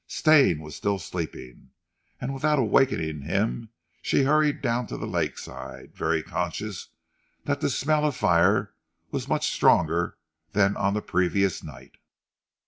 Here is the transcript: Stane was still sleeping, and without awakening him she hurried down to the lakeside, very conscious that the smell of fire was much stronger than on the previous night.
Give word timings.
Stane 0.07 0.61
was 0.61 0.75
still 0.75 0.97
sleeping, 0.97 1.69
and 2.19 2.33
without 2.33 2.57
awakening 2.57 3.21
him 3.21 3.69
she 4.01 4.23
hurried 4.23 4.59
down 4.59 4.87
to 4.87 4.97
the 4.97 5.05
lakeside, 5.05 5.95
very 5.95 6.23
conscious 6.23 6.87
that 7.43 7.61
the 7.61 7.69
smell 7.69 8.03
of 8.05 8.15
fire 8.15 8.73
was 9.11 9.27
much 9.29 9.51
stronger 9.53 10.17
than 10.53 10.75
on 10.75 10.95
the 10.95 11.03
previous 11.03 11.61
night. 11.63 11.97